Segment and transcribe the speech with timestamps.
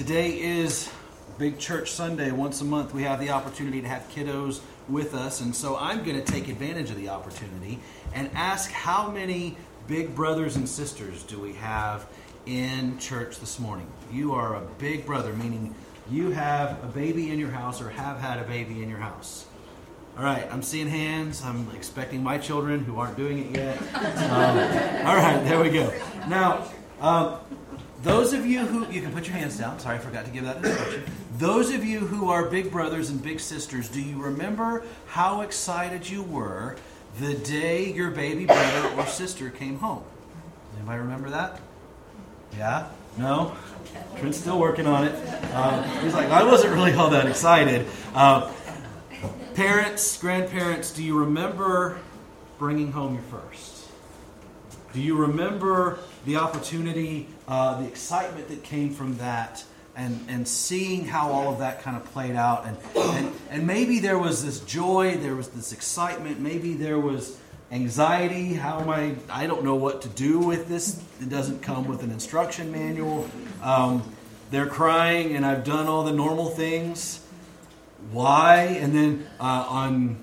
[0.00, 0.90] Today is
[1.36, 2.30] Big Church Sunday.
[2.30, 5.42] Once a month, we have the opportunity to have kiddos with us.
[5.42, 7.80] And so I'm going to take advantage of the opportunity
[8.14, 9.58] and ask how many
[9.88, 12.06] big brothers and sisters do we have
[12.46, 13.86] in church this morning?
[14.10, 15.74] You are a big brother, meaning
[16.10, 19.44] you have a baby in your house or have had a baby in your house.
[20.16, 21.42] All right, I'm seeing hands.
[21.44, 23.78] I'm expecting my children who aren't doing it yet.
[24.30, 25.92] Um, all right, there we go.
[26.26, 26.70] Now,
[27.02, 27.38] um,
[28.02, 29.78] those of you who, you can put your hands down.
[29.78, 31.04] Sorry, I forgot to give that instruction.
[31.38, 36.08] Those of you who are big brothers and big sisters, do you remember how excited
[36.08, 36.76] you were
[37.18, 40.02] the day your baby brother or sister came home?
[40.76, 41.60] Anybody remember that?
[42.56, 42.88] Yeah?
[43.18, 43.54] No?
[44.18, 45.14] Trent's still working on it.
[45.52, 47.86] Uh, he's like, I wasn't really all that excited.
[48.14, 48.50] Uh,
[49.54, 51.98] parents, grandparents, do you remember
[52.58, 53.88] bringing home your first?
[54.92, 59.64] Do you remember the opportunity, uh, the excitement that came from that,
[59.96, 62.64] and, and seeing how all of that kind of played out.
[62.64, 67.38] And, and, and maybe there was this joy, there was this excitement, maybe there was
[67.72, 68.54] anxiety.
[68.54, 69.14] How am I?
[69.28, 71.02] I don't know what to do with this.
[71.20, 73.28] It doesn't come with an instruction manual.
[73.62, 74.02] Um,
[74.50, 77.24] they're crying, and I've done all the normal things.
[78.10, 78.62] Why?
[78.80, 80.22] And then uh, on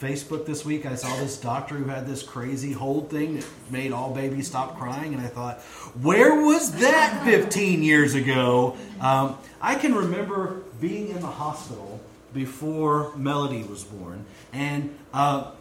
[0.00, 3.92] Facebook this week, I saw this doctor who had this crazy hold thing that made
[3.92, 5.60] all babies stop crying, and I thought,
[6.02, 8.76] where was that 15 years ago?
[9.00, 12.00] Um, I can remember being in the hospital
[12.32, 15.52] before Melody was born, and uh,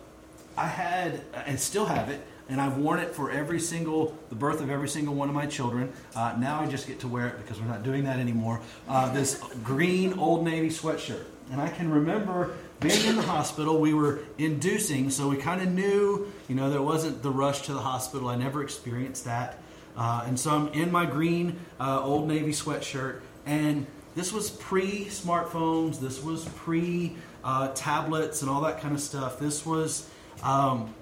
[0.58, 4.62] I had, and still have it, and I've worn it for every single, the birth
[4.62, 5.94] of every single one of my children.
[6.16, 8.62] Uh, now I just get to wear it because we're not doing that anymore.
[8.88, 11.26] Uh, this green Old Navy sweatshirt.
[11.52, 15.70] And I can remember being in the hospital, we were inducing, so we kind of
[15.70, 18.28] knew, you know, there wasn't the rush to the hospital.
[18.28, 19.58] I never experienced that.
[19.96, 25.06] Uh, and so I'm in my green uh, Old Navy sweatshirt, and this was pre
[25.06, 29.40] smartphones, this was pre uh, tablets and all that kind of stuff.
[29.40, 30.10] This was,
[30.44, 30.94] um,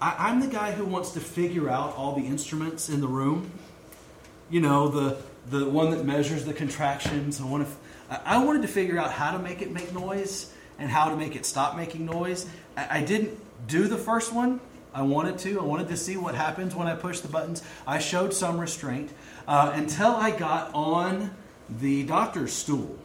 [0.00, 3.50] I, am the guy who wants to figure out all the instruments in the room.
[4.50, 5.16] You know, the,
[5.50, 7.40] the one that measures the contractions.
[7.40, 10.90] I, want to, I wanted to figure out how to make it make noise and
[10.90, 12.46] how to make it stop making noise.
[12.76, 14.60] I, didn't do the first one.
[14.92, 15.60] I wanted to.
[15.60, 17.62] I wanted to see what happens when I push the buttons.
[17.86, 19.12] I showed some restraint
[19.46, 21.30] uh, until I got on
[21.68, 22.98] the doctor's stool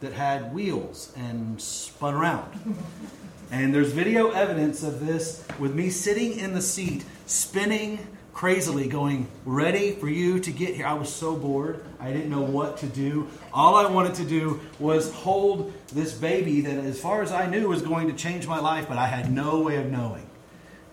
[0.00, 2.76] that had wheels and spun around.
[3.50, 7.98] And there's video evidence of this with me sitting in the seat, spinning
[8.32, 10.86] crazily, going, Ready for you to get here.
[10.86, 11.84] I was so bored.
[12.00, 13.28] I didn't know what to do.
[13.52, 17.68] All I wanted to do was hold this baby that, as far as I knew,
[17.68, 20.28] was going to change my life, but I had no way of knowing.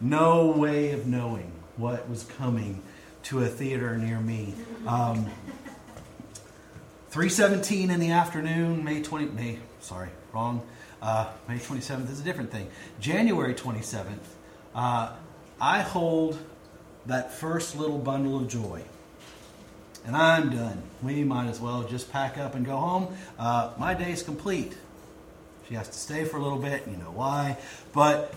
[0.01, 2.81] No way of knowing what was coming
[3.23, 4.53] to a theater near me.
[4.87, 5.29] Um,
[7.09, 10.61] 317 in the afternoon, May 20, May, sorry, wrong.
[11.01, 12.67] Uh, May 27th is a different thing.
[12.99, 14.19] January 27th,
[14.75, 15.13] uh,
[15.59, 16.37] I hold
[17.05, 18.81] that first little bundle of joy.
[20.05, 20.81] And I'm done.
[21.01, 23.15] We might as well just pack up and go home.
[23.37, 24.75] Uh, my day's complete.
[25.67, 27.57] She has to stay for a little bit, you know why.
[27.93, 28.33] But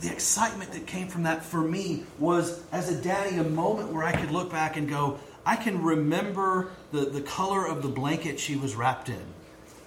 [0.00, 4.04] the excitement that came from that for me was, as a daddy, a moment where
[4.04, 8.38] I could look back and go, I can remember the, the color of the blanket
[8.38, 9.24] she was wrapped in.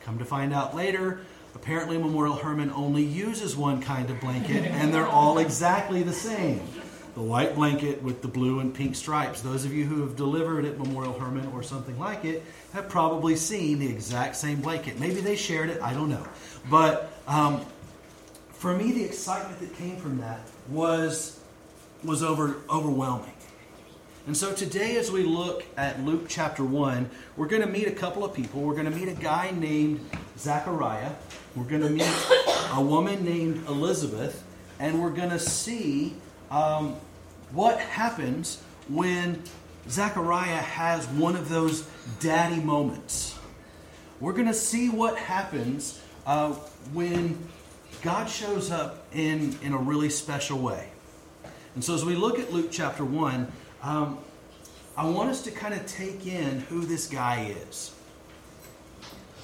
[0.04, 1.22] Come to find out later,
[1.54, 6.62] apparently Memorial Hermann only uses one kind of blanket, and they're all exactly the same
[7.20, 9.42] the white blanket with the blue and pink stripes.
[9.42, 13.36] Those of you who have delivered at Memorial Hermann or something like it have probably
[13.36, 15.02] seen the exact same blanket.
[15.02, 16.26] Maybe they shared it, I don't know.
[16.70, 17.66] But um,
[18.52, 21.42] for me, the excitement that came from that was,
[22.06, 23.34] was over, overwhelming.
[24.26, 27.92] And so today, as we look at Luke chapter 1, we're going to meet a
[27.92, 28.62] couple of people.
[28.62, 31.12] We're going to meet a guy named Zechariah.
[31.54, 32.28] We're going to meet
[32.76, 34.42] a woman named Elizabeth.
[34.80, 36.16] And we're going to see
[36.50, 36.96] um,
[37.52, 39.42] what happens when
[39.88, 41.88] Zechariah has one of those
[42.20, 43.38] daddy moments.
[44.20, 46.54] We're going to see what happens uh,
[46.94, 47.38] when
[48.02, 50.90] God shows up in, in a really special way.
[51.76, 53.52] And so, as we look at Luke chapter 1,
[53.84, 54.20] um,
[54.98, 57.96] I want us to kind of take in who this guy is.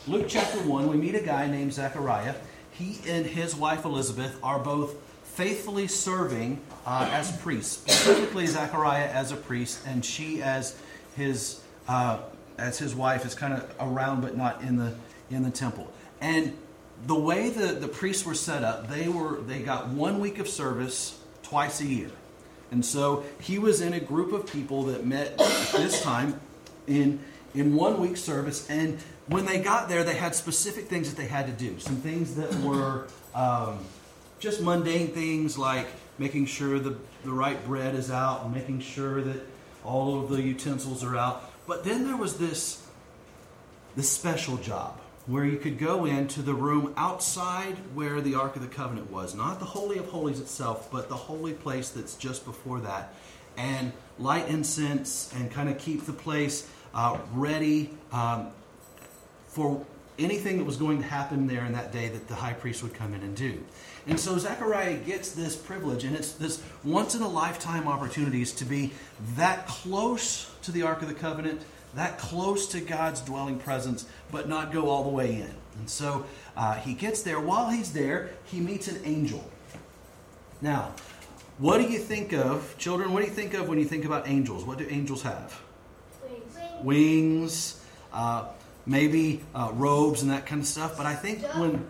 [0.08, 2.36] Luke chapter 1, we meet a guy named Zechariah.
[2.72, 4.96] He and his wife Elizabeth are both
[5.36, 10.78] faithfully serving uh, as priests, specifically Zechariah as a priest, and she as
[11.16, 12.20] his uh,
[12.58, 14.94] as his wife is kind of around but not in the
[15.30, 15.92] in the temple.
[16.22, 16.58] And
[17.06, 20.48] the way the, the priests were set up, they were they got one week of
[20.48, 22.12] service twice a year.
[22.72, 26.40] And so he was in a group of people that met this time
[26.88, 27.20] in
[27.54, 28.70] in one week service.
[28.70, 31.78] And when they got there, they had specific things that they had to do.
[31.80, 33.80] Some things that were um,
[34.46, 35.88] just mundane things like
[36.20, 39.42] making sure the, the right bread is out and making sure that
[39.84, 41.52] all of the utensils are out.
[41.66, 42.86] But then there was this,
[43.96, 48.62] this special job where you could go into the room outside where the Ark of
[48.62, 49.34] the Covenant was.
[49.34, 53.16] Not the Holy of Holies itself, but the holy place that's just before that.
[53.58, 58.52] And light incense and kind of keep the place uh, ready um,
[59.48, 59.84] for
[60.20, 62.94] anything that was going to happen there in that day that the high priest would
[62.94, 63.64] come in and do.
[64.08, 68.66] And so Zechariah gets this privilege, and it's this once in a lifetime opportunities to
[68.66, 68.92] be
[69.36, 71.62] that close to the Ark of the Covenant,
[71.96, 75.56] that close to God's dwelling presence, but not go all the way in.
[75.80, 76.26] And so
[76.56, 77.40] uh, he gets there.
[77.40, 79.44] While he's there, he meets an angel.
[80.62, 80.94] Now,
[81.58, 83.12] what do you think of, children?
[83.12, 84.66] What do you think of when you think about angels?
[84.66, 85.60] What do angels have?
[86.30, 86.84] Wings.
[86.84, 87.82] Wings,
[88.14, 88.46] uh,
[88.86, 90.98] maybe uh, robes and that kind of stuff.
[90.98, 91.86] But I think when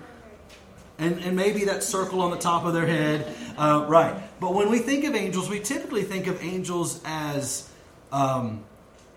[0.98, 3.36] and, and maybe that circle on the top of their head.
[3.58, 4.16] Uh, right.
[4.40, 7.70] But when we think of angels, we typically think of angels as
[8.12, 8.64] um,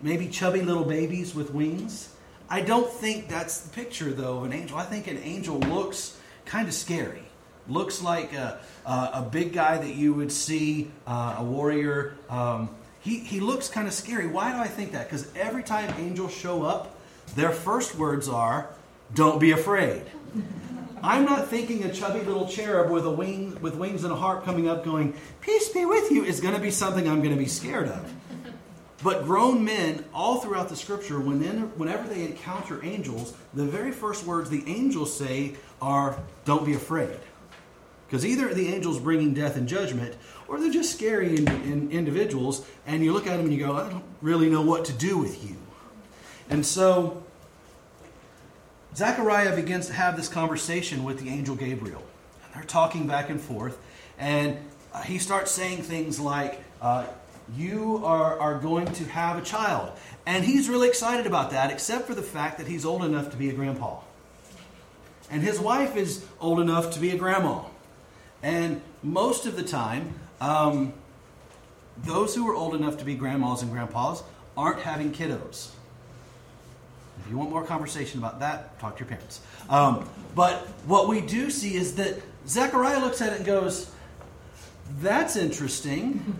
[0.00, 2.14] maybe chubby little babies with wings.
[2.50, 4.76] I don't think that's the picture, though, of an angel.
[4.78, 7.22] I think an angel looks kind of scary.
[7.68, 12.16] Looks like a, a, a big guy that you would see, uh, a warrior.
[12.30, 12.70] Um,
[13.00, 14.26] he, he looks kind of scary.
[14.26, 15.06] Why do I think that?
[15.06, 16.98] Because every time angels show up,
[17.34, 18.70] their first words are,
[19.14, 20.02] Don't be afraid.
[21.02, 24.44] I'm not thinking a chubby little cherub with a wing with wings and a harp
[24.44, 27.40] coming up going, "Peace be with you" is going to be something I'm going to
[27.40, 28.12] be scared of.
[29.02, 34.50] But grown men, all throughout the scripture, whenever they encounter angels, the very first words
[34.50, 37.16] the angels say are, Don't be afraid.
[38.06, 40.16] Because either the angels bringing death and judgment,
[40.48, 43.76] or they're just scary in, in individuals, and you look at them and you go,
[43.76, 45.56] I don't really know what to do with you.
[46.48, 47.22] And so
[48.94, 52.02] Zechariah begins to have this conversation with the angel Gabriel.
[52.44, 53.78] And they're talking back and forth.
[54.18, 54.56] And
[54.92, 57.06] uh, he starts saying things like, uh,
[57.56, 59.92] You are, are going to have a child.
[60.26, 63.36] And he's really excited about that, except for the fact that he's old enough to
[63.36, 64.00] be a grandpa.
[65.30, 67.64] And his wife is old enough to be a grandma.
[68.42, 70.94] And most of the time, um,
[71.98, 74.22] those who are old enough to be grandmas and grandpas
[74.56, 75.70] aren't having kiddos.
[77.20, 79.40] If you want more conversation about that, talk to your parents.
[79.68, 83.90] Um, but what we do see is that Zechariah looks at it and goes,
[85.00, 86.36] That's interesting.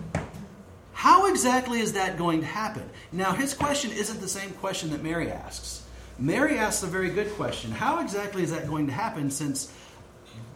[0.93, 2.89] How exactly is that going to happen?
[3.13, 5.83] Now, his question isn't the same question that Mary asks.
[6.17, 7.71] Mary asks a very good question.
[7.71, 9.71] How exactly is that going to happen since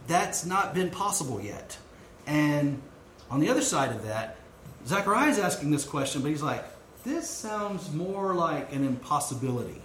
[0.07, 1.77] that's not been possible yet?
[2.27, 2.81] And
[3.29, 4.35] on the other side of that,
[4.85, 6.65] Zechariah is asking this question, but he's like,
[7.05, 9.81] this sounds more like an impossibility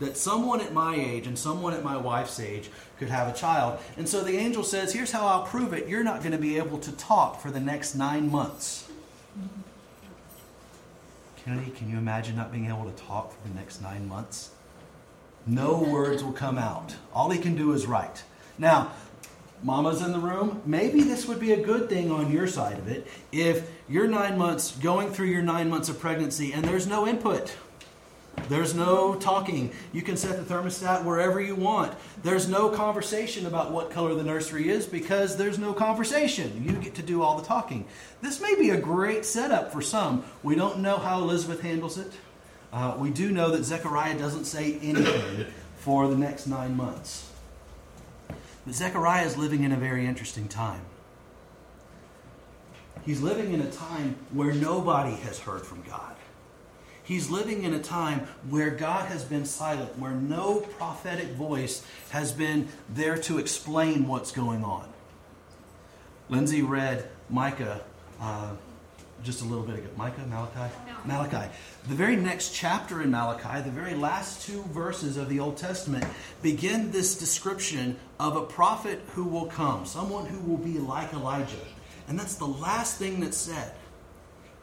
[0.00, 3.78] that someone at my age and someone at my wife's age could have a child.
[3.96, 5.88] And so the angel says, Here's how I'll prove it.
[5.88, 8.88] You're not going to be able to talk for the next nine months.
[11.44, 14.50] Kennedy, can you imagine not being able to talk for the next nine months?
[15.46, 16.94] No words will come out.
[17.14, 18.22] All he can do is write.
[18.58, 18.92] Now,
[19.62, 20.60] mama's in the room.
[20.66, 24.36] Maybe this would be a good thing on your side of it if you're nine
[24.36, 27.56] months going through your nine months of pregnancy and there's no input.
[28.48, 29.72] There's no talking.
[29.92, 31.92] You can set the thermostat wherever you want.
[32.22, 36.64] There's no conversation about what color the nursery is because there's no conversation.
[36.64, 37.86] You get to do all the talking.
[38.22, 40.24] This may be a great setup for some.
[40.42, 42.12] We don't know how Elizabeth handles it.
[42.72, 47.30] Uh, we do know that Zechariah doesn't say anything for the next nine months.
[48.64, 50.82] But Zechariah is living in a very interesting time.
[53.04, 56.09] He's living in a time where nobody has heard from God.
[57.10, 62.30] He's living in a time where God has been silent, where no prophetic voice has
[62.30, 64.88] been there to explain what's going on.
[66.28, 67.80] Lindsay read Micah
[68.20, 68.52] uh,
[69.24, 69.88] just a little bit ago.
[69.96, 70.72] Micah, Malachi?
[70.86, 70.94] No.
[71.04, 71.50] Malachi.
[71.88, 76.04] The very next chapter in Malachi, the very last two verses of the Old Testament,
[76.42, 81.66] begin this description of a prophet who will come, someone who will be like Elijah.
[82.06, 83.72] And that's the last thing that's said.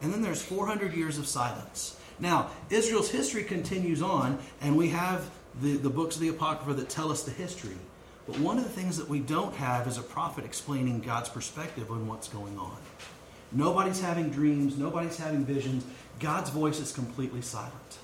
[0.01, 1.97] And then there's 400 years of silence.
[2.19, 5.29] Now, Israel's history continues on, and we have
[5.61, 7.75] the, the books of the Apocrypha that tell us the history.
[8.27, 11.91] But one of the things that we don't have is a prophet explaining God's perspective
[11.91, 12.77] on what's going on.
[13.51, 15.85] Nobody's having dreams, nobody's having visions.
[16.19, 17.97] God's voice is completely silent.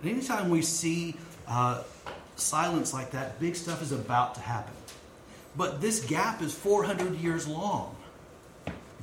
[0.00, 1.16] And anytime we see
[1.48, 1.82] uh,
[2.36, 4.74] silence like that, big stuff is about to happen.
[5.56, 7.96] But this gap is 400 years long.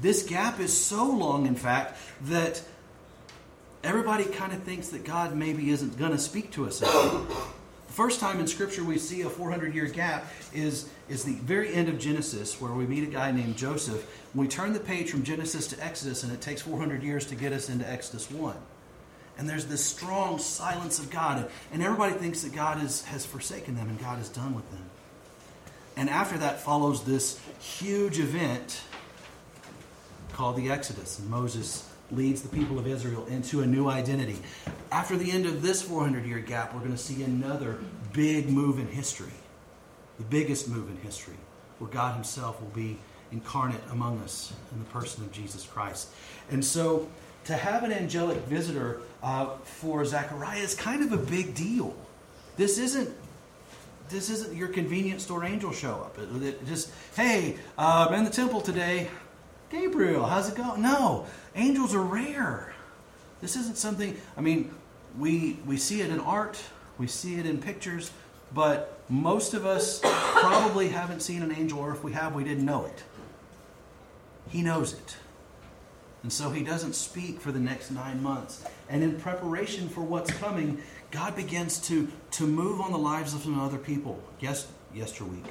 [0.02, 2.62] This gap is so long, in fact, that
[3.86, 6.80] everybody kind of thinks that God maybe isn't going to speak to us.
[6.80, 11.74] The first time in Scripture we see a 400 year gap is, is the very
[11.74, 14.06] end of Genesis, where we meet a guy named Joseph.
[14.34, 17.54] We turn the page from Genesis to Exodus, and it takes 400 years to get
[17.54, 18.56] us into Exodus 1.
[19.38, 23.76] And there's this strong silence of God, and everybody thinks that God is, has forsaken
[23.76, 24.84] them and God is done with them.
[25.98, 28.82] And after that follows this huge event
[30.34, 34.38] called the Exodus, and Moses leads the people of Israel into a new identity.
[34.92, 37.80] After the end of this 400 year gap, we're going to see another
[38.14, 39.34] big move in history,
[40.18, 41.36] the biggest move in history,
[41.80, 42.98] where God Himself will be
[43.32, 46.10] incarnate among us in the person of Jesus Christ.
[46.50, 47.10] And so,
[47.46, 51.96] to have an angelic visitor uh, for Zechariah is kind of a big deal.
[52.58, 53.10] This isn't
[54.10, 56.18] this isn't your convenience store angel show up.
[56.20, 59.10] It, just hey, uh, I'm in the temple today.
[59.70, 60.82] Gabriel, how's it going?
[60.82, 62.74] No, angels are rare.
[63.42, 64.74] This isn't something, I mean,
[65.18, 66.62] we, we see it in art,
[66.98, 68.12] we see it in pictures,
[68.54, 72.66] but most of us probably haven't seen an angel, or if we have, we didn't
[72.66, 73.04] know it.
[74.50, 75.18] He knows it.
[76.24, 78.66] And so he doesn't speak for the next nine months.
[78.90, 80.82] And in preparation for what's coming,
[81.12, 84.20] God begins to, to move on the lives of some other people.
[84.40, 85.46] Yes, yesterweek.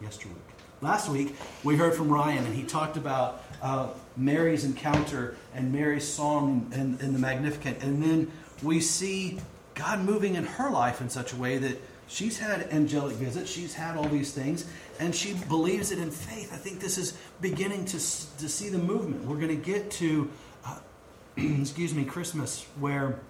[0.00, 0.36] Yesterweek.
[0.82, 1.34] Last week,
[1.64, 6.98] we heard from Ryan, and he talked about uh, Mary's encounter and Mary's song in,
[7.04, 7.82] in the Magnificat.
[7.82, 8.30] And then
[8.62, 9.38] we see
[9.74, 13.74] God moving in her life in such a way that she's had angelic visits, she's
[13.74, 14.66] had all these things,
[14.98, 16.52] and she believes it in faith.
[16.52, 19.24] I think this is beginning to, to see the movement.
[19.24, 20.30] We're going to get to,
[20.64, 20.78] uh,
[21.36, 23.20] excuse me, Christmas, where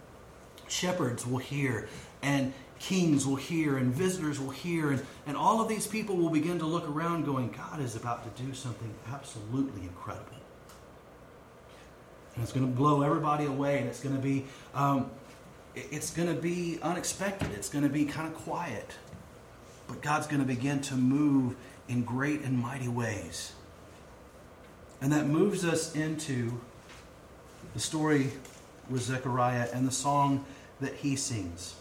[0.68, 1.88] shepherds will hear
[2.22, 6.30] and kings will hear and visitors will hear and, and all of these people will
[6.30, 10.40] begin to look around going god is about to do something absolutely incredible.
[12.34, 15.10] And it's going to blow everybody away and it's going to be um,
[15.74, 17.48] it's going to be unexpected.
[17.52, 18.96] It's going to be kind of quiet.
[19.86, 21.56] But god's going to begin to move
[21.88, 23.52] in great and mighty ways.
[25.00, 26.60] And that moves us into
[27.74, 28.30] the story
[28.88, 30.44] with zechariah and the song
[30.80, 31.74] that he sings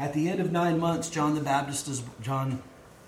[0.00, 2.62] at the end of nine months, John the Baptist is John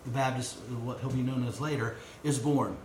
[0.04, 2.76] the Baptist, what he'll be known as later, is born.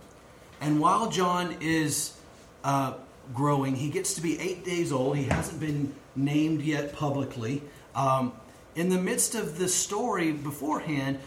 [0.62, 2.16] And while John is
[2.64, 2.94] uh,
[3.34, 5.18] growing, he gets to be eight days old.
[5.18, 7.60] He hasn't been named yet publicly.
[7.94, 8.32] Um,
[8.74, 11.18] in the midst of this story beforehand,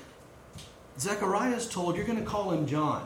[0.98, 3.06] Zechariah is told, You're going to call him John.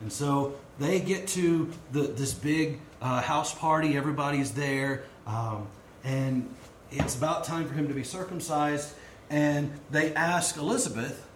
[0.00, 5.66] And so they get to the, this big uh, house party, everybody's there, um,
[6.04, 6.48] and
[6.90, 8.94] it's about time for him to be circumcised.
[9.28, 11.26] And they ask Elizabeth,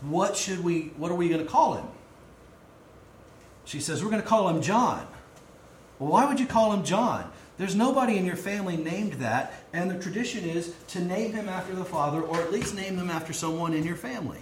[0.00, 1.86] what should we, what are we going to call him?
[3.64, 5.06] She says, we're going to call him John.
[5.98, 7.30] Well, why would you call him John?
[7.58, 11.74] There's nobody in your family named that, and the tradition is to name him after
[11.74, 14.40] the father, or at least name him after someone in your family.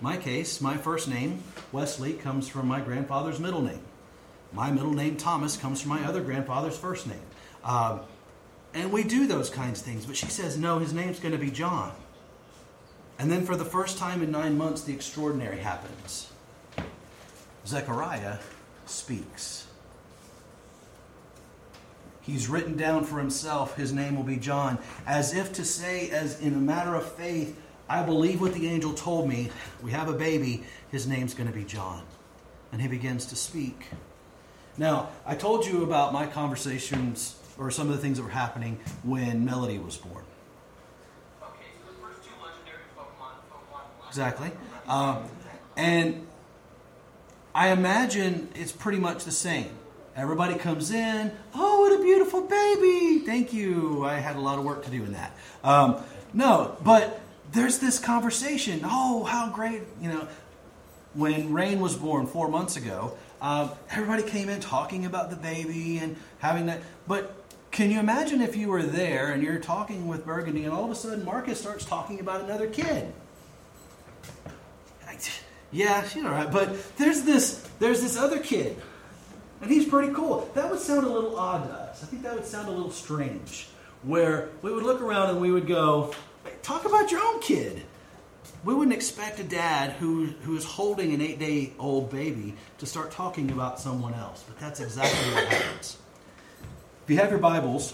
[0.00, 3.80] My case, my first name, Wesley, comes from my grandfather's middle name.
[4.52, 7.22] My middle name, Thomas, comes from my other grandfather's first name.
[7.62, 8.00] Uh,
[8.74, 10.04] and we do those kinds of things.
[10.04, 11.92] But she says, no, his name's going to be John.
[13.18, 16.30] And then for the first time in nine months, the extraordinary happens.
[17.64, 18.38] Zechariah
[18.86, 19.66] speaks.
[22.20, 26.40] He's written down for himself, his name will be John, as if to say, as
[26.40, 29.50] in a matter of faith, I believe what the angel told me.
[29.82, 32.02] We have a baby, his name's going to be John.
[32.72, 33.88] And he begins to speak.
[34.78, 38.78] Now, I told you about my conversations or some of the things that were happening
[39.02, 40.24] when Melody was born.
[44.08, 44.52] Exactly.
[44.86, 45.24] Um,
[45.76, 46.24] and
[47.52, 49.70] I imagine it's pretty much the same.
[50.16, 53.24] Everybody comes in, oh, what a beautiful baby!
[53.26, 54.04] Thank you.
[54.04, 55.32] I had a lot of work to do in that.
[55.64, 55.96] Um,
[56.32, 57.20] no, but
[57.50, 58.82] there's this conversation.
[58.84, 59.82] Oh, how great!
[60.00, 60.28] You know,
[61.14, 65.98] when Rain was born four months ago, uh, everybody came in talking about the baby
[65.98, 66.82] and having that.
[67.08, 67.34] But
[67.74, 70.92] can you imagine if you were there and you're talking with Burgundy and all of
[70.92, 73.12] a sudden Marcus starts talking about another kid?
[75.72, 78.80] Yeah, she's all right, but there's this there's this other kid,
[79.60, 80.48] and he's pretty cool.
[80.54, 82.00] That would sound a little odd to us.
[82.04, 83.66] I think that would sound a little strange,
[84.04, 86.14] where we would look around and we would go,
[86.62, 87.82] "Talk about your own kid."
[88.62, 92.86] We wouldn't expect a dad who who is holding an eight day old baby to
[92.86, 95.96] start talking about someone else, but that's exactly what happens.
[97.04, 97.92] If you have your Bibles,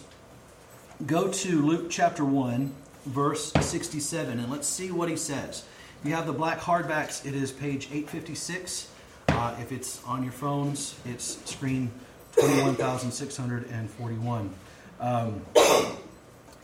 [1.04, 2.72] go to Luke chapter 1,
[3.06, 5.64] verse 67, and let's see what he says.
[6.00, 8.88] If you have the black hardbacks, it is page 856.
[9.26, 11.90] Uh, if it's on your phones, it's screen
[12.36, 14.54] 21,641.
[15.00, 15.44] Um,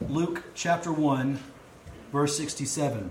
[0.08, 1.40] Luke chapter 1,
[2.12, 3.10] verse 67.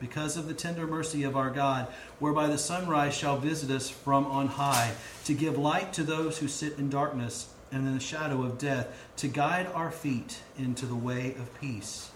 [0.00, 1.88] because of the tender mercy of our God,
[2.18, 4.92] whereby the sunrise shall visit us from on high,
[5.24, 8.88] to give light to those who sit in darkness and in the shadow of death,
[9.16, 12.10] to guide our feet into the way of peace.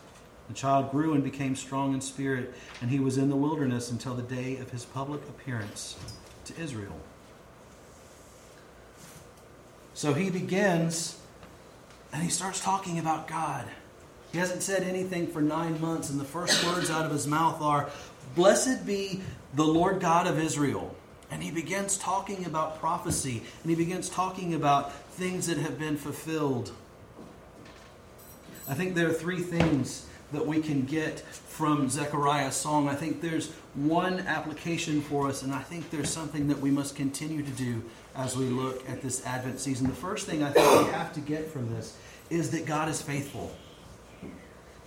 [0.49, 4.15] The child grew and became strong in spirit, and he was in the wilderness until
[4.15, 5.97] the day of his public appearance
[6.47, 6.99] to Israel.
[9.95, 11.21] So he begins
[12.13, 13.67] and he starts talking about God.
[14.33, 17.61] He hasn't said anything for nine months, and the first words out of his mouth
[17.61, 17.91] are,
[18.37, 19.23] Blessed be
[19.55, 20.95] the Lord God of Israel.
[21.33, 25.97] And he begins talking about prophecy, and he begins talking about things that have been
[25.97, 26.73] fulfilled.
[28.69, 32.89] I think there are three things that we can get from Zechariah's song.
[32.89, 36.95] I think there's one application for us, and I think there's something that we must
[36.95, 37.83] continue to do
[38.15, 39.89] as we look at this Advent season.
[39.89, 41.97] The first thing I think we have to get from this
[42.29, 43.53] is that God is faithful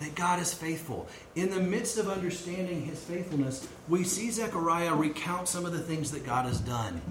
[0.04, 1.08] that God is faithful.
[1.36, 6.12] In the midst of understanding his faithfulness, we see Zechariah recount some of the things
[6.12, 7.02] that God has done.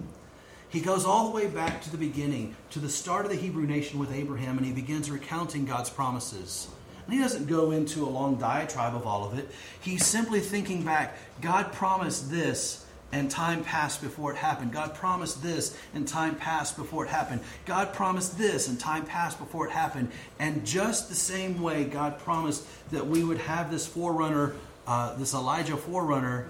[0.68, 3.66] He goes all the way back to the beginning, to the start of the Hebrew
[3.66, 6.68] nation with Abraham, and he begins recounting God's promises.
[7.04, 9.50] And he doesn't go into a long diatribe of all of it.
[9.81, 14.72] He's simply thinking back God promised this, and time passed before it happened.
[14.72, 17.42] God promised this, and time passed before it happened.
[17.66, 20.11] God promised this, and time passed before it happened.
[20.38, 24.55] And just the same way, God promised that we would have this forerunner,
[24.87, 26.48] uh, this Elijah forerunner.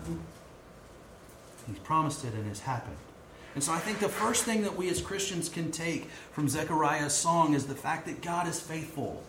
[1.67, 2.97] He's promised it, and it's happened.
[3.55, 7.13] And so I think the first thing that we as Christians can take from Zechariah's
[7.13, 9.23] song is the fact that God is faithful,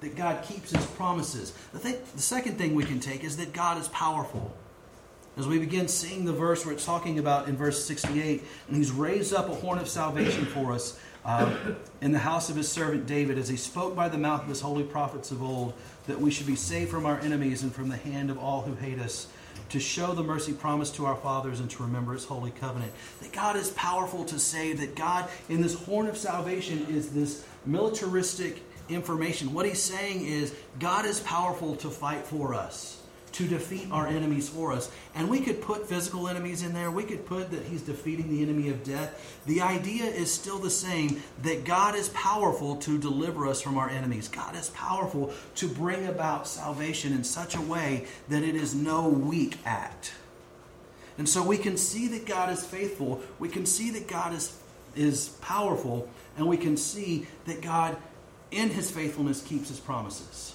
[0.00, 1.52] that God keeps his promises.
[1.72, 4.56] The, the second thing we can take is that God is powerful
[5.40, 8.90] as we begin seeing the verse where it's talking about in verse 68, and he's
[8.90, 11.50] raised up a horn of salvation for us uh,
[12.02, 14.60] in the house of his servant David, as he spoke by the mouth of his
[14.60, 15.72] holy prophets of old,
[16.06, 18.74] that we should be saved from our enemies and from the hand of all who
[18.74, 19.28] hate us,
[19.70, 22.92] to show the mercy promised to our fathers and to remember his holy covenant.
[23.22, 27.46] That God is powerful to save, that God, in this horn of salvation, is this
[27.64, 29.54] militaristic information.
[29.54, 32.99] What he's saying is, God is powerful to fight for us
[33.32, 34.90] to defeat our enemies for us.
[35.14, 36.90] And we could put physical enemies in there.
[36.90, 39.40] We could put that he's defeating the enemy of death.
[39.46, 43.88] The idea is still the same that God is powerful to deliver us from our
[43.88, 44.28] enemies.
[44.28, 49.08] God is powerful to bring about salvation in such a way that it is no
[49.08, 50.12] weak act.
[51.18, 53.20] And so we can see that God is faithful.
[53.38, 54.56] We can see that God is,
[54.96, 56.08] is powerful.
[56.36, 57.96] And we can see that God,
[58.50, 60.54] in his faithfulness, keeps his promises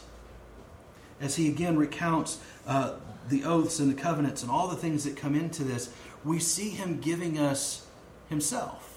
[1.21, 2.93] as he again recounts uh,
[3.29, 6.69] the oaths and the covenants and all the things that come into this, we see
[6.69, 7.85] him giving us
[8.29, 8.91] himself.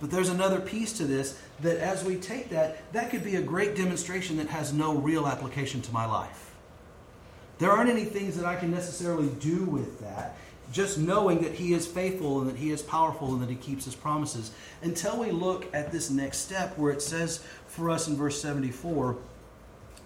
[0.00, 3.42] But there's another piece to this that as we take that, that could be a
[3.42, 6.54] great demonstration that has no real application to my life.
[7.58, 10.36] There aren't any things that I can necessarily do with that.
[10.72, 13.84] Just knowing that He is faithful and that He is powerful and that He keeps
[13.84, 14.50] His promises.
[14.82, 19.16] Until we look at this next step where it says for us in verse 74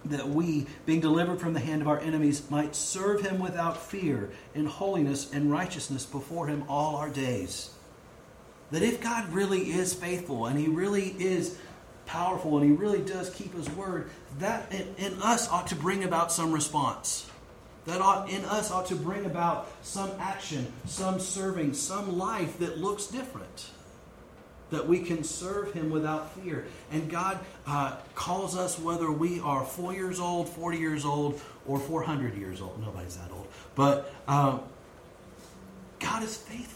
[0.05, 4.31] that we, being delivered from the hand of our enemies, might serve him without fear
[4.55, 7.71] in holiness and righteousness before him all our days.
[8.71, 11.59] That if God really is faithful and he really is
[12.07, 16.05] powerful and he really does keep his word, that in, in us ought to bring
[16.05, 17.31] about some response.
[17.87, 22.79] That ought, in us ought to bring about some action, some serving, some life that
[22.79, 23.71] looks different
[24.71, 26.67] that we can serve Him without fear.
[26.91, 31.79] And God uh, calls us whether we are four years old, 40 years old, or
[31.79, 32.81] 400 years old.
[32.81, 33.49] Nobody's that old.
[33.75, 34.59] But uh,
[35.99, 36.75] God is faithful.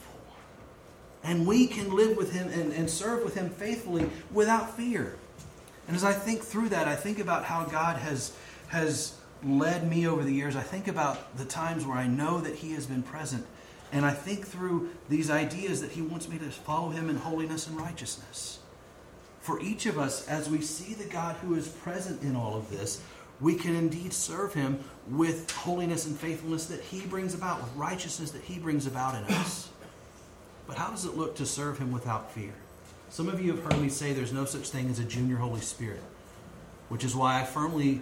[1.24, 5.16] And we can live with Him and, and serve with Him faithfully without fear.
[5.86, 8.34] And as I think through that, I think about how God has,
[8.68, 10.56] has led me over the years.
[10.56, 13.46] I think about the times where I know that He has been present
[13.92, 17.66] And I think through these ideas that He wants me to follow Him in holiness
[17.66, 18.58] and righteousness.
[19.40, 22.70] For each of us, as we see the God who is present in all of
[22.70, 23.02] this,
[23.40, 28.30] we can indeed serve Him with holiness and faithfulness that He brings about, with righteousness
[28.30, 29.68] that He brings about in us.
[30.66, 32.54] But how does it look to serve Him without fear?
[33.10, 35.60] Some of you have heard me say there's no such thing as a junior Holy
[35.60, 36.02] Spirit,
[36.88, 38.00] which is why I firmly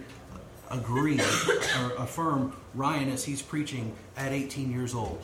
[0.69, 5.21] agree or affirm Ryan as he's preaching at 18 years old.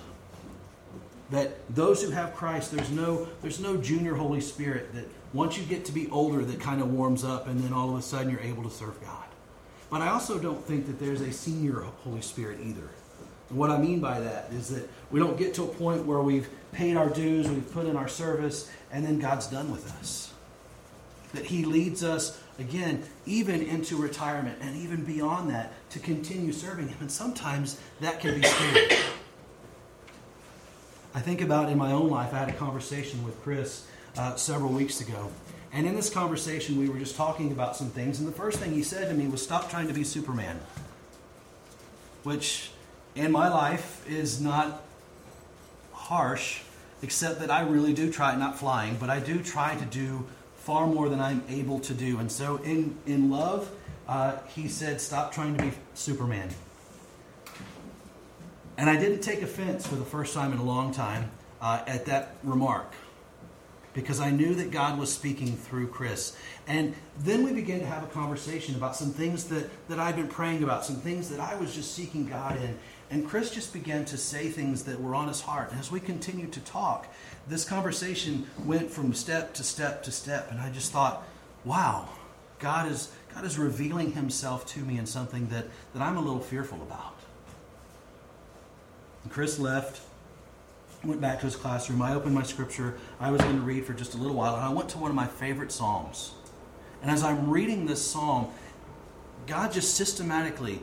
[1.30, 5.64] That those who have Christ, there's no there's no junior Holy Spirit that once you
[5.66, 8.32] get to be older that kind of warms up and then all of a sudden
[8.32, 9.26] you're able to serve God.
[9.90, 12.90] But I also don't think that there's a senior Holy Spirit either.
[13.50, 16.20] And what I mean by that is that we don't get to a point where
[16.20, 20.34] we've paid our dues, we've put in our service, and then God's done with us.
[21.34, 26.90] That He leads us, again, even into retirement and even beyond that to continue serving
[26.90, 26.98] Him.
[27.00, 28.88] And sometimes that can be scary.
[31.18, 33.88] I think about in my own life, I had a conversation with Chris
[34.20, 35.32] uh, several weeks ago.
[35.74, 38.20] And in this conversation, we were just talking about some things.
[38.20, 40.60] And the first thing he said to me was, Stop trying to be Superman.
[42.22, 42.70] Which,
[43.16, 44.84] in my life, is not
[45.92, 46.62] harsh,
[47.02, 50.24] except that I really do try, not flying, but I do try to do
[50.58, 52.20] far more than I'm able to do.
[52.20, 53.72] And so, in, in love,
[54.08, 56.50] uh, he said, Stop trying to be Superman.
[58.78, 62.06] And I didn't take offense for the first time in a long time uh, at
[62.06, 62.94] that remark
[63.98, 66.38] because I knew that God was speaking through Chris.
[66.68, 70.28] And then we began to have a conversation about some things that, that I'd been
[70.28, 72.78] praying about, some things that I was just seeking God in.
[73.10, 75.72] And Chris just began to say things that were on his heart.
[75.72, 77.08] And as we continued to talk,
[77.48, 80.52] this conversation went from step to step to step.
[80.52, 81.24] And I just thought,
[81.66, 82.08] wow,
[82.60, 86.40] God is, God is revealing himself to me in something that, that I'm a little
[86.40, 87.16] fearful about.
[89.30, 90.02] Chris left
[91.04, 92.02] went back to his classroom.
[92.02, 94.64] I opened my scripture I was going to read for just a little while, and
[94.64, 96.34] I went to one of my favorite Psalms.
[97.02, 98.48] And as I'm reading this psalm,
[99.46, 100.82] God just systematically,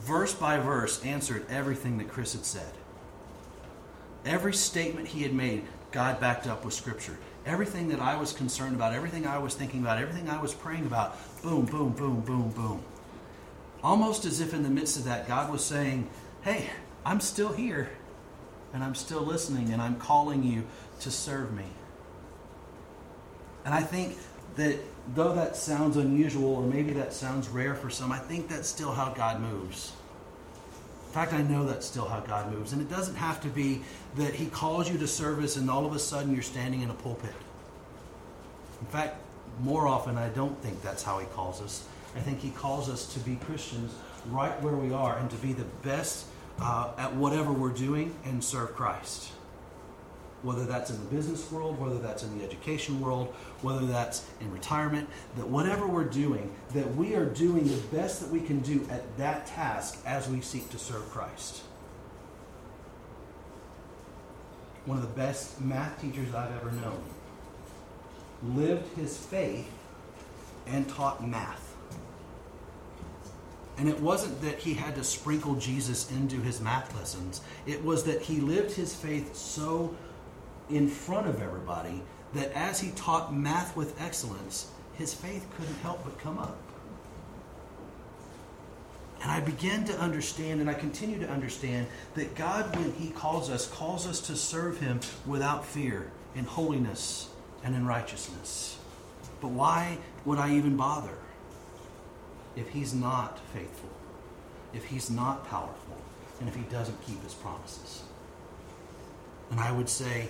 [0.00, 2.72] verse by verse, answered everything that Chris had said.
[4.24, 7.16] Every statement he had made, God backed up with scripture.
[7.46, 10.86] Everything that I was concerned about, everything I was thinking about, everything I was praying
[10.86, 12.82] about, boom, boom, boom, boom, boom.
[13.82, 16.08] Almost as if in the midst of that, God was saying,
[16.42, 16.70] Hey,
[17.04, 17.90] I'm still here
[18.72, 20.64] and I'm still listening and I'm calling you
[21.00, 21.64] to serve me.
[23.64, 24.16] And I think
[24.56, 24.78] that
[25.14, 28.92] though that sounds unusual or maybe that sounds rare for some, I think that's still
[28.92, 29.92] how God moves.
[31.06, 32.72] In fact, I know that's still how God moves.
[32.72, 33.82] And it doesn't have to be
[34.16, 36.94] that He calls you to service and all of a sudden you're standing in a
[36.94, 37.34] pulpit.
[38.80, 39.16] In fact,
[39.60, 41.86] more often, I don't think that's how He calls us.
[42.16, 43.94] I think He calls us to be Christians
[44.30, 46.26] right where we are and to be the best
[46.60, 49.30] uh, at whatever we're doing and serve Christ.
[50.42, 53.28] Whether that's in the business world, whether that's in the education world,
[53.62, 58.30] whether that's in retirement, that whatever we're doing, that we are doing the best that
[58.30, 61.62] we can do at that task as we seek to serve Christ.
[64.84, 67.02] One of the best math teachers I've ever known
[68.54, 69.70] lived his faith
[70.66, 71.63] and taught math.
[73.76, 77.40] And it wasn't that he had to sprinkle Jesus into his math lessons.
[77.66, 79.96] It was that he lived his faith so
[80.70, 82.02] in front of everybody
[82.34, 86.56] that as he taught math with excellence, his faith couldn't help but come up.
[89.24, 93.48] And I began to understand, and I continue to understand, that God, when He calls
[93.48, 97.30] us, calls us to serve Him without fear, in holiness
[97.62, 98.76] and in righteousness.
[99.40, 101.16] But why would I even bother?
[102.56, 103.90] If he's not faithful,
[104.72, 105.96] if he's not powerful,
[106.40, 108.02] and if he doesn't keep his promises.
[109.50, 110.28] And I would say,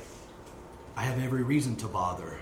[0.97, 2.39] I have every reason to bother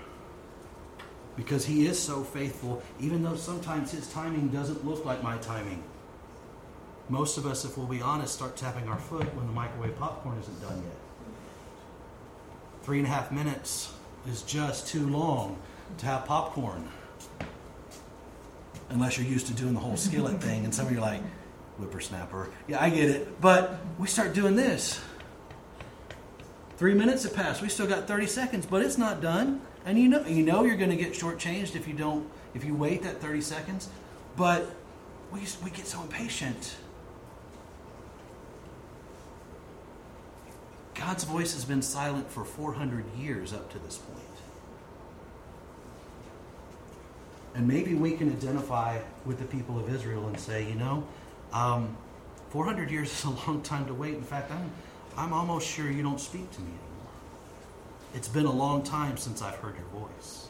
[1.35, 5.83] because he is so faithful, even though sometimes his timing doesn't look like my timing.
[7.09, 10.37] Most of us, if we'll be honest, start tapping our foot when the microwave popcorn
[10.39, 10.97] isn't done yet.
[12.83, 13.93] Three and a half minutes
[14.27, 15.57] is just too long
[15.97, 16.87] to have popcorn
[18.93, 20.63] unless you're used to doing the whole skillet thing.
[20.63, 21.21] And some of you are like,
[21.77, 22.49] whippersnapper.
[22.67, 23.41] Yeah, I get it.
[23.41, 25.01] But we start doing this.
[26.77, 27.61] Three minutes have passed.
[27.61, 29.61] We still got 30 seconds, but it's not done.
[29.85, 32.75] And you know, you know you're going to get shortchanged if you don't, if you
[32.75, 33.89] wait that 30 seconds.
[34.35, 34.69] But
[35.31, 36.75] we, we get so impatient.
[40.93, 44.22] God's voice has been silent for 400 years up to this point.
[47.55, 51.05] And maybe we can identify with the people of Israel and say, you know,
[51.51, 51.95] um,
[52.49, 54.15] 400 years is a long time to wait.
[54.15, 54.71] In fact, I'm,
[55.17, 57.13] I'm almost sure you don't speak to me anymore.
[58.15, 60.47] It's been a long time since I've heard your voice.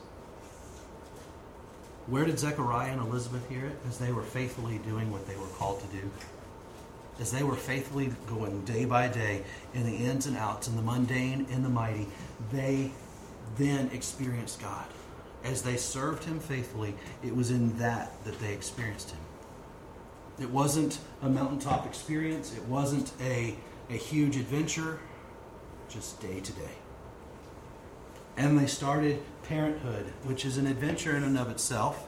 [2.08, 3.78] Where did Zechariah and Elizabeth hear it?
[3.88, 6.10] As they were faithfully doing what they were called to do.
[7.20, 10.82] As they were faithfully going day by day in the ins and outs, in the
[10.82, 12.08] mundane, in the mighty,
[12.52, 12.92] they
[13.58, 14.86] then experienced God.
[15.44, 19.20] As they served Him faithfully, it was in that that they experienced Him.
[20.40, 23.56] It wasn't a mountaintop experience, it wasn't a,
[23.90, 25.00] a huge adventure,
[25.90, 26.76] just day to day.
[28.36, 32.08] And they started parenthood, which is an adventure in and of itself.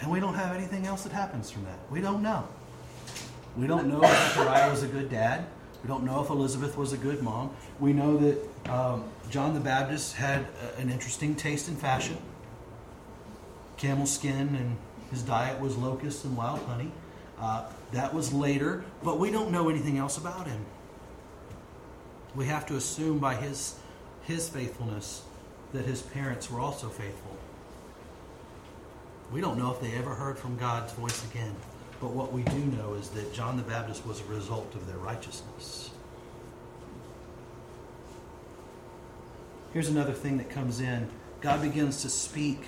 [0.00, 1.78] And we don't have anything else that happens from that.
[1.90, 2.46] We don't know.
[3.56, 5.44] We don't know if Zechariah was a good dad.
[5.82, 7.50] We don't know if Elizabeth was a good mom.
[7.78, 12.18] We know that um, John the Baptist had a, an interesting taste in fashion
[13.76, 14.76] camel skin, and
[15.10, 16.90] his diet was locusts and wild honey.
[17.40, 20.66] Uh, that was later, but we don't know anything else about him.
[22.34, 23.76] We have to assume by his
[24.24, 25.22] his faithfulness
[25.72, 27.36] that his parents were also faithful.
[29.32, 31.54] We don't know if they ever heard from God's voice again,
[32.00, 34.98] but what we do know is that John the Baptist was a result of their
[34.98, 35.90] righteousness.
[39.72, 41.08] Here's another thing that comes in
[41.40, 42.64] God begins to speak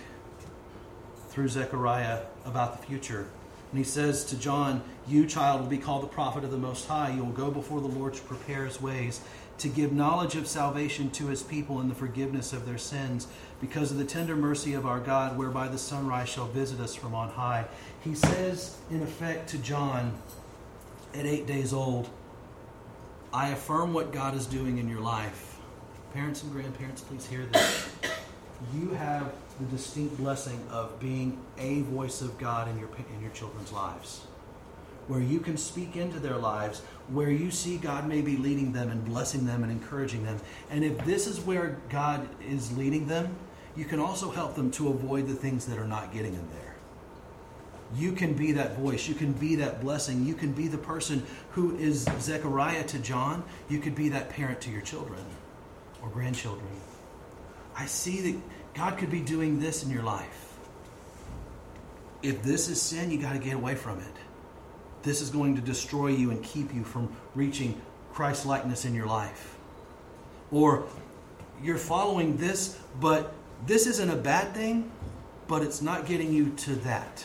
[1.29, 3.29] through Zechariah about the future.
[3.71, 6.89] And he says to John, You, child, will be called the prophet of the Most
[6.89, 7.11] High.
[7.11, 9.21] You will go before the Lord to prepare his ways
[9.61, 13.27] to give knowledge of salvation to his people and the forgiveness of their sins,
[13.61, 17.15] because of the tender mercy of our God, whereby the sunrise shall visit us from
[17.15, 17.67] on high.
[18.03, 20.15] He says, in effect, to John
[21.15, 22.09] at eight days old,
[23.33, 25.59] I affirm what God is doing in your life.
[26.15, 27.89] Parents and grandparents, please hear this.
[28.75, 33.31] You have the distinct blessing of being a voice of God in your, in your
[33.31, 34.23] children's lives
[35.09, 38.91] where you can speak into their lives, where you see God may be leading them
[38.91, 40.41] and blessing them and encouraging them.
[40.71, 43.35] And if this is where God is leading them,
[43.77, 46.71] you can also help them to avoid the things that are not getting them there.
[47.97, 49.09] You can be that voice.
[49.09, 50.25] You can be that blessing.
[50.25, 53.43] You can be the person who is Zechariah to John.
[53.69, 55.25] You could be that parent to your children
[56.03, 56.69] or grandchildren.
[57.77, 58.41] I see that
[58.75, 60.59] God could be doing this in your life.
[62.23, 64.15] If this is sin, you got to get away from it.
[65.03, 67.81] This is going to destroy you and keep you from reaching
[68.13, 69.57] Christ likeness in your life.
[70.51, 70.87] Or
[71.63, 73.33] you're following this, but
[73.67, 74.91] this isn't a bad thing,
[75.47, 77.25] but it's not getting you to that.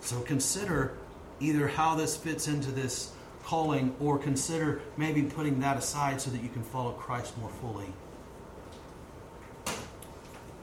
[0.00, 0.92] So consider
[1.40, 3.12] either how this fits into this
[3.44, 7.92] calling or consider maybe putting that aside so that you can follow Christ more fully.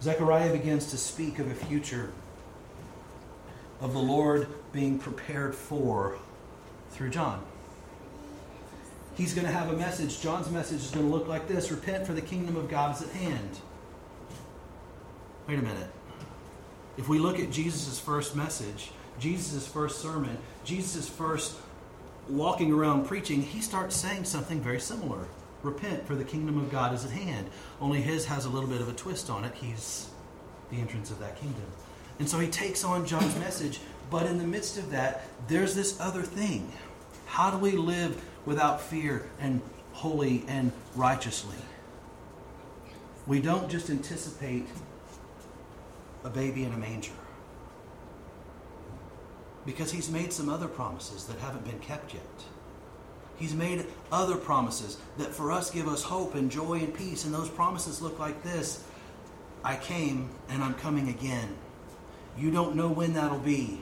[0.02, 2.12] Zechariah begins to speak of a future
[3.82, 6.18] of the Lord being prepared for
[6.92, 7.44] through John.
[9.16, 10.22] He's going to have a message.
[10.22, 13.02] John's message is going to look like this Repent, for the kingdom of God is
[13.02, 13.60] at hand.
[15.48, 15.90] Wait a minute.
[16.98, 21.58] If we look at Jesus' first message, Jesus' first sermon, Jesus' first
[22.30, 25.26] walking around preaching, he starts saying something very similar.
[25.64, 27.50] Repent, for the kingdom of God is at hand.
[27.80, 29.54] Only his has a little bit of a twist on it.
[29.56, 30.10] He's
[30.72, 31.66] the entrance of that kingdom.
[32.22, 33.80] And so he takes on John's message,
[34.12, 36.72] but in the midst of that, there's this other thing.
[37.26, 39.60] How do we live without fear and
[39.94, 41.58] holy and righteously?
[43.26, 44.68] We don't just anticipate
[46.24, 47.12] a baby in a manger.
[49.66, 52.22] Because he's made some other promises that haven't been kept yet.
[53.38, 57.26] He's made other promises that for us give us hope and joy and peace.
[57.26, 58.84] And those promises look like this
[59.64, 61.58] I came and I'm coming again.
[62.38, 63.82] You don't know when that'll be.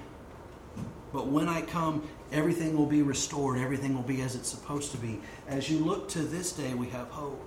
[1.11, 3.57] But when I come, everything will be restored.
[3.59, 5.19] Everything will be as it's supposed to be.
[5.47, 7.45] As you look to this day, we have hope.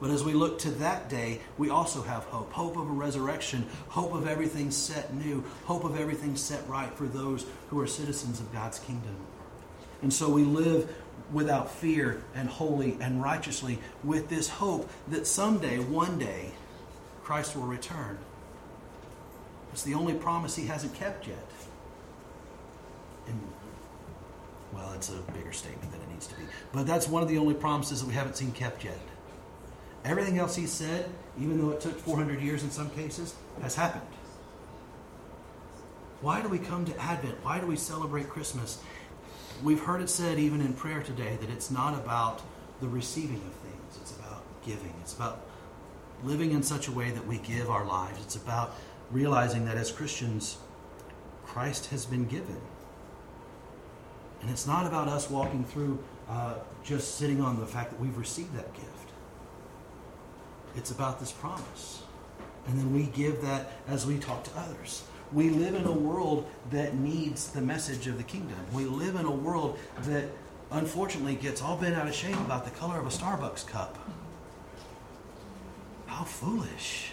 [0.00, 3.66] But as we look to that day, we also have hope hope of a resurrection,
[3.88, 8.38] hope of everything set new, hope of everything set right for those who are citizens
[8.40, 9.16] of God's kingdom.
[10.02, 10.94] And so we live
[11.32, 16.52] without fear and holy and righteously with this hope that someday, one day,
[17.24, 18.18] Christ will return.
[19.76, 21.36] It's the only promise he hasn't kept yet.
[23.28, 23.38] And,
[24.72, 26.44] well, it's a bigger statement than it needs to be.
[26.72, 28.98] But that's one of the only promises that we haven't seen kept yet.
[30.02, 34.06] Everything else he said, even though it took 400 years in some cases, has happened.
[36.22, 37.36] Why do we come to Advent?
[37.44, 38.82] Why do we celebrate Christmas?
[39.62, 42.40] We've heard it said even in prayer today that it's not about
[42.80, 44.94] the receiving of things, it's about giving.
[45.02, 45.44] It's about
[46.24, 48.18] living in such a way that we give our lives.
[48.22, 48.74] It's about
[49.10, 50.58] realizing that as Christians,
[51.44, 52.60] Christ has been given.
[54.42, 58.16] And it's not about us walking through uh, just sitting on the fact that we've
[58.16, 59.10] received that gift.
[60.76, 62.02] It's about this promise.
[62.66, 65.04] And then we give that as we talk to others.
[65.32, 68.58] We live in a world that needs the message of the kingdom.
[68.72, 70.24] We live in a world that
[70.70, 73.98] unfortunately gets all bent out of shape about the color of a Starbucks cup.
[76.06, 77.10] How foolish.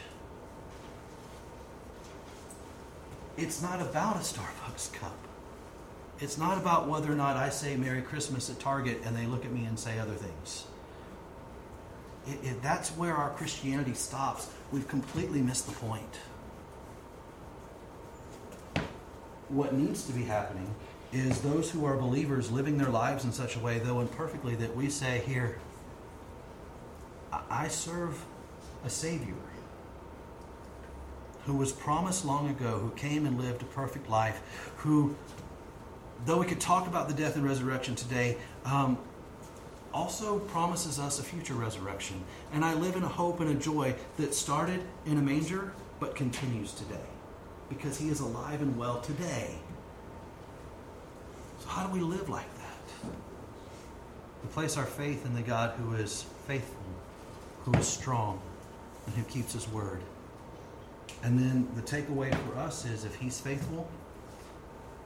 [3.37, 5.17] It's not about a Starbucks cup.
[6.19, 9.43] It's not about whether or not I say Merry Christmas at Target and they look
[9.43, 10.65] at me and say other things.
[12.27, 14.49] It, it, that's where our Christianity stops.
[14.71, 16.19] We've completely missed the point.
[19.49, 20.73] What needs to be happening
[21.11, 24.75] is those who are believers living their lives in such a way, though imperfectly, that
[24.75, 25.59] we say, Here,
[27.49, 28.23] I serve
[28.85, 29.35] a Savior
[31.45, 34.41] who was promised long ago, who came and lived a perfect life,
[34.77, 35.15] who,
[36.25, 38.97] though we could talk about the death and resurrection today, um,
[39.93, 42.21] also promises us a future resurrection.
[42.51, 46.15] And I live in a hope and a joy that started in a manger but
[46.15, 46.95] continues today
[47.69, 49.55] because he is alive and well today.
[51.59, 53.09] So, how do we live like that?
[54.43, 56.83] We place our faith in the God who is faithful,
[57.63, 58.41] who is strong,
[59.05, 60.01] and who keeps his word.
[61.23, 63.89] And then the takeaway for us is if he's faithful,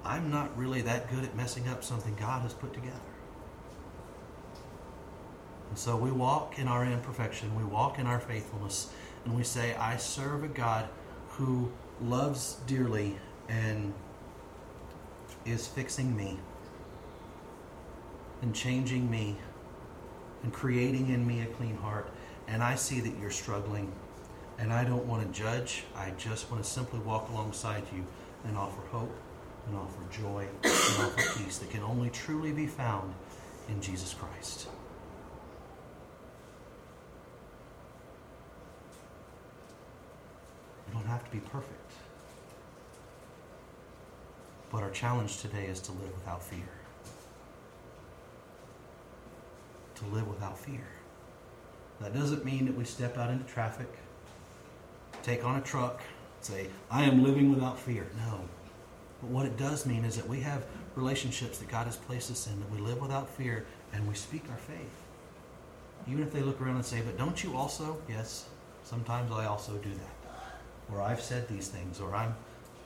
[0.03, 2.95] I'm not really that good at messing up something God has put together.
[5.69, 8.89] And so we walk in our imperfection, we walk in our faithfulness,
[9.25, 10.87] and we say, I serve a God
[11.29, 13.17] who loves dearly
[13.49, 13.93] and
[15.45, 16.39] is fixing me
[18.41, 19.35] and changing me
[20.43, 22.09] and creating in me a clean heart.
[22.47, 23.91] And I see that you're struggling,
[24.59, 25.83] and I don't want to judge.
[25.95, 28.05] I just want to simply walk alongside you
[28.45, 29.15] and offer hope
[29.67, 33.13] and offer joy and offer peace that can only truly be found
[33.69, 34.67] in Jesus Christ.
[40.87, 41.91] We don't have to be perfect.
[44.71, 46.69] But our challenge today is to live without fear.
[49.95, 50.87] To live without fear.
[52.01, 53.87] That doesn't mean that we step out into traffic,
[55.27, 56.01] take on a truck,
[56.39, 58.07] say, I am living without fear.
[58.25, 58.39] No.
[59.21, 60.63] But what it does mean is that we have
[60.95, 64.45] relationships that God has placed us in, that we live without fear, and we speak
[64.49, 65.03] our faith.
[66.07, 68.01] Even if they look around and say, But don't you also?
[68.07, 68.47] Yes,
[68.83, 70.33] sometimes I also do that.
[70.93, 72.33] Or I've said these things, or I'm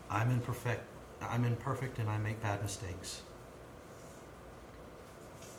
[0.09, 0.81] I'm imperfect
[1.21, 3.21] I'm imperfect and I make bad mistakes.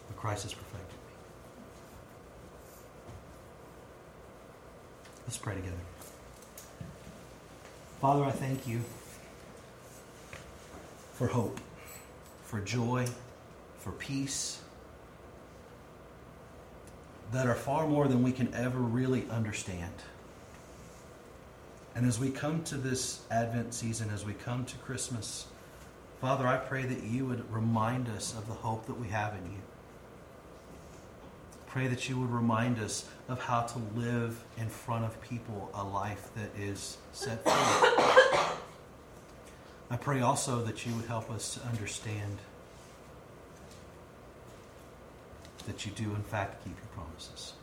[0.08, 1.14] But Christ has perfected me.
[5.24, 5.76] Let's pray together.
[8.02, 8.80] Father, I thank you
[11.12, 11.60] for hope,
[12.42, 13.06] for joy,
[13.78, 14.60] for peace
[17.30, 19.92] that are far more than we can ever really understand.
[21.94, 25.46] And as we come to this Advent season, as we come to Christmas,
[26.20, 29.44] Father, I pray that you would remind us of the hope that we have in
[29.44, 29.58] you.
[31.72, 35.82] Pray that you would remind us of how to live in front of people a
[35.82, 37.52] life that is set free.
[39.90, 42.36] I pray also that you would help us to understand
[45.64, 47.54] that you do, in fact, keep your promises.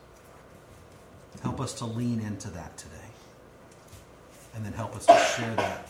[1.44, 2.96] Help us to lean into that today.
[4.56, 5.88] And then help us to share that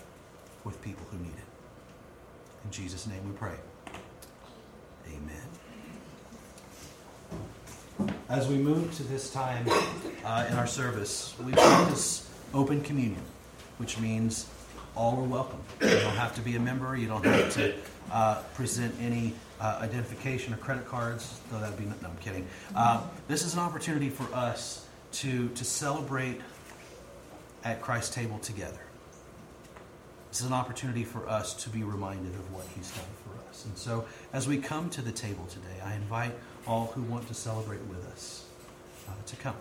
[0.65, 2.65] with people who need it.
[2.65, 3.55] In Jesus' name we pray.
[5.08, 5.68] Amen.
[8.30, 9.68] As we move to this time
[10.24, 13.22] uh, in our service, we practice open communion,
[13.80, 14.48] which means
[14.96, 15.60] all are welcome.
[15.82, 16.96] You don't have to be a member.
[16.96, 17.74] You don't have to
[18.12, 21.39] uh, present any uh, identification or credit cards.
[21.50, 22.46] Though that'd be no, I'm kidding.
[22.76, 26.39] Uh, this is an opportunity for us to to celebrate
[27.63, 28.80] at Christ's table together.
[30.30, 33.38] This is an opportunity for us to be reminded of what He's done for us.
[33.65, 36.33] And so, as we come to the table today, I invite
[36.67, 38.45] all who want to celebrate with us
[39.08, 39.56] uh, to come.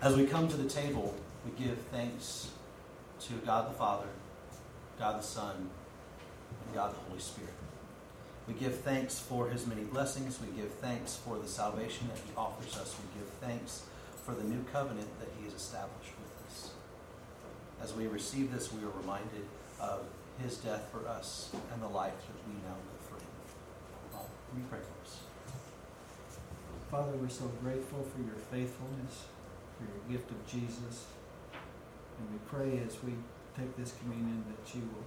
[0.00, 1.14] As we come to the table,
[1.44, 2.50] we give thanks
[3.20, 4.06] to God the Father
[4.98, 7.63] God the Son, and God the Holy Spirit.
[8.46, 10.38] We give thanks for his many blessings.
[10.38, 12.94] We give thanks for the salvation that he offers us.
[12.98, 13.84] We give thanks
[14.24, 16.70] for the new covenant that he has established with us.
[17.82, 19.46] As we receive this, we are reminded
[19.80, 20.04] of
[20.42, 23.32] his death for us and the life that we now live for him.
[24.54, 25.20] Will pray for us?
[26.90, 29.24] Father, we're so grateful for your faithfulness,
[29.78, 31.06] for your gift of Jesus.
[32.18, 33.14] And we pray as we
[33.56, 35.06] take this communion that you will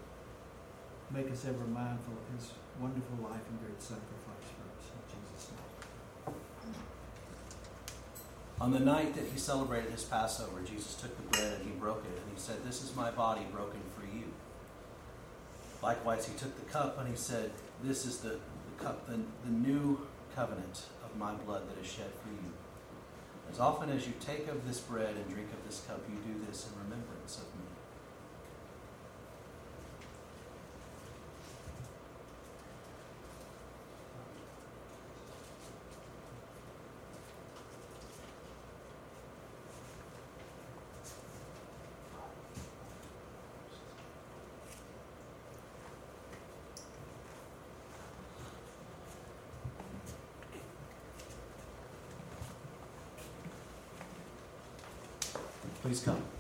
[1.16, 4.86] make us ever mindful of his wonderful life and great sacrifice for us.
[4.94, 6.36] In Jesus' name.
[8.60, 12.04] On the night that he celebrated his Passover, Jesus took the bread and he broke
[12.06, 14.26] it, and he said, This is my body broken for you.
[15.82, 17.52] Likewise, he took the cup and he said,
[17.84, 20.00] This is the, the cup, the, the new
[20.36, 22.52] covenant of my blood that is shed for you.
[23.52, 26.46] As often as you take of this bread and drink of this cup, you do
[26.46, 27.67] this in remembrance of me.
[55.88, 56.37] Please come.